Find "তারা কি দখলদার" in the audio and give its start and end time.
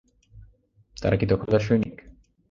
0.97-1.61